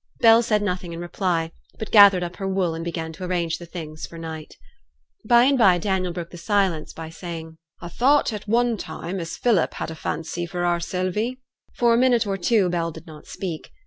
Bell 0.19 0.41
said 0.41 0.63
nothing 0.63 0.93
in 0.93 0.99
reply, 0.99 1.51
but 1.77 1.91
gathered 1.91 2.23
up 2.23 2.37
her 2.37 2.47
wool, 2.47 2.73
and 2.73 2.83
began 2.83 3.13
to 3.13 3.23
arrange 3.23 3.59
the 3.59 3.67
things 3.67 4.07
for 4.07 4.17
night. 4.17 4.57
By 5.29 5.43
and 5.43 5.59
by 5.59 5.77
Daniel 5.77 6.11
broke 6.11 6.31
the 6.31 6.39
silence 6.39 6.91
by 6.91 7.11
saying, 7.11 7.57
'A 7.83 7.89
thowt 7.91 8.33
at 8.33 8.47
one 8.47 8.77
time 8.77 9.19
as 9.19 9.37
Philip 9.37 9.75
had 9.75 9.91
a 9.91 9.95
fancy 9.95 10.47
for 10.47 10.65
our 10.65 10.79
Sylvie.' 10.79 11.39
For 11.75 11.93
a 11.93 11.97
minute 11.99 12.25
or 12.25 12.35
two 12.35 12.67
Bell 12.67 12.89
did 12.89 13.05
not 13.05 13.27
speak. 13.27 13.73